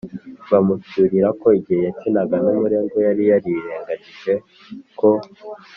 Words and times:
Bamucyurira 0.51 1.29
ko 1.39 1.47
igihe 1.59 1.81
yakinaga 1.87 2.35
n’umurengwe, 2.43 2.97
yari 3.07 3.23
yarirengagije 3.31 4.33
ko 4.99 5.09